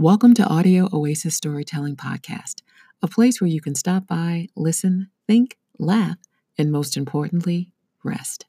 Welcome 0.00 0.32
to 0.34 0.44
Audio 0.44 0.88
Oasis 0.92 1.34
Storytelling 1.34 1.96
Podcast, 1.96 2.62
a 3.02 3.08
place 3.08 3.40
where 3.40 3.50
you 3.50 3.60
can 3.60 3.74
stop 3.74 4.06
by, 4.06 4.46
listen, 4.54 5.10
think, 5.26 5.58
laugh, 5.76 6.18
and 6.56 6.70
most 6.70 6.96
importantly, 6.96 7.72
rest. 8.04 8.46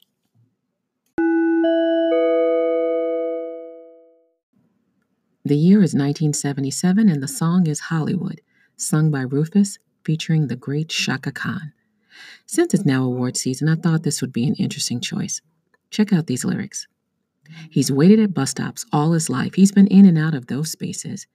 The 1.18 1.24
year 5.56 5.78
is 5.78 5.92
1977 5.92 7.08
and 7.08 7.20
the 7.20 7.26
song 7.26 7.66
is 7.66 7.80
Hollywood, 7.80 8.42
sung 8.76 9.10
by 9.10 9.22
Rufus, 9.22 9.80
featuring 10.04 10.46
the 10.46 10.54
great 10.54 10.88
Chaka 10.88 11.32
Khan. 11.32 11.72
Since 12.46 12.74
it's 12.74 12.86
now 12.86 13.02
award 13.02 13.36
season, 13.36 13.68
I 13.68 13.74
thought 13.74 14.04
this 14.04 14.20
would 14.20 14.32
be 14.32 14.46
an 14.46 14.54
interesting 14.54 15.00
choice. 15.00 15.42
Check 15.90 16.12
out 16.12 16.28
these 16.28 16.44
lyrics. 16.44 16.86
He's 17.68 17.90
waited 17.90 18.20
at 18.20 18.34
bus 18.34 18.50
stops 18.50 18.86
all 18.92 19.10
his 19.10 19.28
life. 19.28 19.54
He's 19.54 19.72
been 19.72 19.88
in 19.88 20.06
and 20.06 20.16
out 20.16 20.36
of 20.36 20.46
those 20.46 20.70
spaces, 20.70 21.26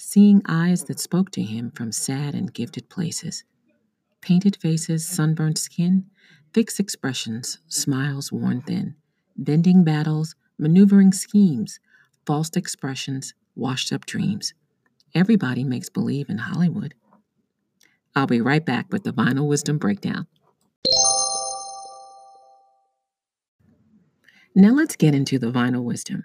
seeing 0.00 0.40
eyes 0.48 0.84
that 0.84 0.98
spoke 0.98 1.30
to 1.30 1.42
him 1.42 1.70
from 1.70 1.92
sad 1.92 2.34
and 2.34 2.54
gifted 2.54 2.88
places. 2.88 3.44
Painted 4.22 4.56
faces, 4.56 5.06
sunburned 5.06 5.58
skin, 5.58 6.06
fixed 6.54 6.80
expressions, 6.80 7.58
smiles 7.68 8.32
worn 8.32 8.62
thin, 8.62 8.94
bending 9.36 9.84
battles, 9.84 10.34
maneuvering 10.58 11.12
schemes, 11.12 11.80
false 12.26 12.50
expressions, 12.56 13.34
washed 13.54 13.92
up 13.92 14.06
dreams. 14.06 14.54
Everybody 15.14 15.64
makes 15.64 15.90
believe 15.90 16.30
in 16.30 16.38
Hollywood. 16.38 16.94
I'll 18.16 18.26
be 18.26 18.40
right 18.40 18.64
back 18.64 18.86
with 18.90 19.04
the 19.04 19.12
Vinyl 19.12 19.46
Wisdom 19.46 19.76
Breakdown. 19.78 20.26
Now 24.54 24.70
let's 24.70 24.96
get 24.96 25.14
into 25.14 25.38
the 25.38 25.52
vinyl 25.52 25.84
wisdom. 25.84 26.24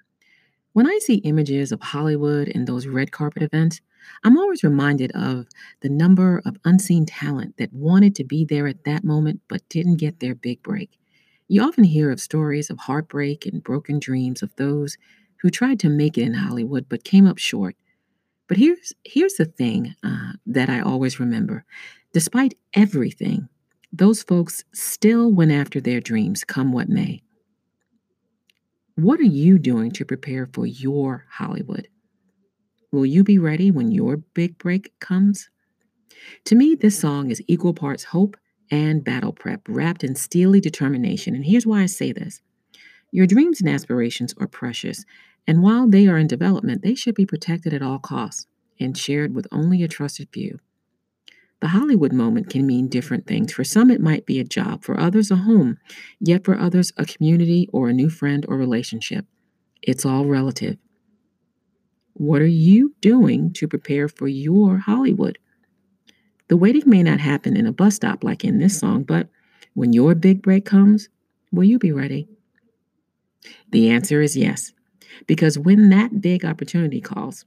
When 0.76 0.88
I 0.88 1.00
see 1.02 1.16
images 1.24 1.72
of 1.72 1.80
Hollywood 1.80 2.50
and 2.50 2.68
those 2.68 2.86
red 2.86 3.14
carpet 3.14 3.42
events, 3.42 3.80
I'm 4.26 4.38
always 4.38 4.62
reminded 4.62 5.10
of 5.14 5.48
the 5.80 5.88
number 5.88 6.42
of 6.46 6.58
unseen 6.66 7.06
talent 7.06 7.56
that 7.56 7.72
wanted 7.72 8.14
to 8.16 8.26
be 8.26 8.44
there 8.44 8.68
at 8.68 8.84
that 8.84 9.06
moment 9.06 9.40
but 9.48 9.62
didn't 9.70 10.02
get 10.02 10.20
their 10.20 10.36
big 10.36 10.62
break. 10.64 11.00
You 11.48 11.62
often 11.62 11.86
hear 11.86 12.12
of 12.12 12.20
stories 12.20 12.70
of 12.70 12.78
heartbreak 12.78 13.46
and 13.46 13.64
broken 13.64 14.00
dreams 14.00 14.44
of 14.44 14.54
those 14.58 14.98
who 15.38 15.50
tried 15.50 15.80
to 15.80 15.88
make 15.88 16.18
it 16.18 16.24
in 16.24 16.34
Hollywood 16.34 16.88
but 16.90 17.06
came 17.06 17.26
up 17.26 17.38
short. 17.38 17.78
But 18.50 18.58
here's 18.58 18.92
here's 19.06 19.36
the 19.36 19.46
thing 19.46 19.96
uh, 20.04 20.34
that 20.46 20.70
I 20.70 20.82
always 20.82 21.22
remember: 21.22 21.64
despite 22.12 22.54
everything, 22.74 23.48
those 23.94 24.24
folks 24.24 24.66
still 24.74 25.32
went 25.32 25.54
after 25.54 25.80
their 25.80 26.02
dreams, 26.02 26.44
come 26.44 26.74
what 26.74 26.90
may. 26.90 27.22
What 28.98 29.20
are 29.20 29.24
you 29.24 29.60
doing 29.60 29.92
to 29.92 30.06
prepare 30.06 30.48
for 30.54 30.66
your 30.66 31.26
Hollywood? 31.30 31.90
Will 32.94 33.06
you 33.06 33.26
be 33.26 33.38
ready 33.38 33.70
when 33.70 33.92
your 33.92 34.16
big 34.16 34.58
break 34.58 34.98
comes? 35.02 35.50
To 36.46 36.56
me, 36.56 36.76
this 36.76 36.98
song 36.98 37.30
is 37.30 37.44
equal 37.46 37.74
parts 37.74 38.06
hope 38.06 38.38
and 38.72 39.04
battle 39.04 39.34
prep, 39.34 39.64
wrapped 39.68 40.06
in 40.06 40.16
steely 40.16 40.62
determination. 40.62 41.36
And 41.36 41.44
here's 41.44 41.68
why 41.68 41.82
I 41.82 41.88
say 41.88 42.14
this 42.14 42.42
Your 43.12 43.28
dreams 43.28 43.60
and 43.60 43.70
aspirations 43.70 44.34
are 44.38 44.48
precious, 44.48 45.04
and 45.46 45.62
while 45.62 45.90
they 45.90 46.08
are 46.08 46.18
in 46.18 46.28
development, 46.28 46.82
they 46.82 46.96
should 46.96 47.16
be 47.16 47.26
protected 47.26 47.74
at 47.74 47.82
all 47.82 48.00
costs 48.00 48.48
and 48.80 48.98
shared 48.98 49.36
with 49.36 49.46
only 49.52 49.84
a 49.84 49.90
trusted 49.90 50.30
few. 50.32 50.60
The 51.62 51.70
Hollywood 51.70 52.14
moment 52.14 52.50
can 52.50 52.68
mean 52.68 52.90
different 52.90 53.28
things. 53.28 53.54
For 53.54 53.64
some, 53.64 53.90
it 53.90 54.02
might 54.02 54.26
be 54.26 54.40
a 54.40 54.44
job, 54.44 54.84
for 54.84 55.00
others, 55.00 55.32
a 55.32 55.38
home, 55.38 55.78
yet 56.20 56.44
for 56.44 56.58
others, 56.58 56.92
a 56.98 57.06
community 57.06 57.68
or 57.72 57.90
a 57.90 57.94
new 57.94 58.10
friend 58.10 58.46
or 58.48 58.58
relationship. 58.58 59.26
It's 59.82 60.06
all 60.06 60.26
relative. 60.26 60.78
What 62.14 62.42
are 62.42 62.48
you 62.48 62.96
doing 63.02 63.52
to 63.54 63.68
prepare 63.68 64.08
for 64.08 64.28
your 64.28 64.78
Hollywood? 64.80 65.38
The 66.48 66.58
waiting 66.58 66.84
may 66.86 67.04
not 67.04 67.20
happen 67.20 67.58
in 67.58 67.66
a 67.66 67.74
bus 67.74 67.96
stop 67.96 68.24
like 68.24 68.44
in 68.44 68.60
this 68.60 68.80
song, 68.80 69.04
but 69.04 69.30
when 69.74 69.94
your 69.94 70.14
big 70.16 70.42
break 70.42 70.66
comes, 70.66 71.10
will 71.52 71.64
you 71.64 71.80
be 71.80 71.92
ready? 71.92 72.28
The 73.72 73.90
answer 73.90 74.22
is 74.22 74.38
yes, 74.38 74.72
because 75.28 75.58
when 75.58 75.90
that 75.90 76.22
big 76.22 76.46
opportunity 76.46 77.02
calls, 77.02 77.46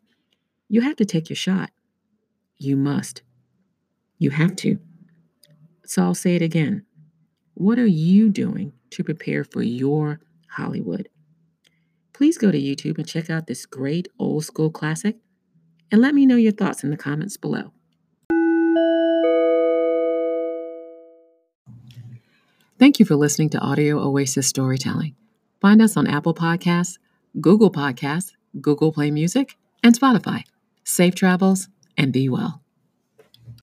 you 0.69 0.81
have 0.83 0.97
to 0.97 1.05
take 1.05 1.29
your 1.31 1.37
shot. 1.37 1.71
You 2.59 2.77
must. 2.77 3.23
You 4.19 4.31
have 4.31 4.57
to. 4.57 4.79
So 5.85 6.03
I'll 6.03 6.15
say 6.15 6.35
it 6.37 6.43
again. 6.43 6.85
What 7.55 7.79
are 7.79 7.87
you 7.87 8.29
doing 8.29 8.73
to 8.91 9.05
prepare 9.05 9.45
for 9.45 9.63
your 9.63 10.21
Hollywood? 10.51 11.09
Please 12.13 12.37
go 12.37 12.51
to 12.51 12.61
YouTube 12.61 12.99
and 12.99 13.07
check 13.07 13.31
out 13.31 13.47
this 13.47 13.65
great 13.65 14.09
old 14.19 14.45
school 14.45 14.71
classic 14.71 15.17
and 15.91 16.01
let 16.01 16.15
me 16.15 16.27
know 16.27 16.37
your 16.37 16.53
thoughts 16.53 16.83
in 16.85 16.91
the 16.91 16.97
comments 16.97 17.37
below. 17.37 17.73
Thank 22.79 23.01
you 23.01 23.07
for 23.07 23.17
listening 23.17 23.51
to 23.51 23.59
Audio 23.59 23.99
Oasis 23.99 24.47
Storytelling. 24.47 25.17
Find 25.61 25.83
us 25.83 25.97
on 25.97 26.07
Apple 26.07 26.35
Podcasts, 26.35 26.99
Google 27.41 27.73
Podcasts, 27.73 28.33
Google 28.61 28.93
Play 28.93 29.11
Music, 29.11 29.57
and 29.83 29.99
Spotify. 29.99 30.45
Safe 30.85 31.15
travels 31.15 31.69
and 31.97 32.13
be 32.13 32.29
well. 32.29 32.63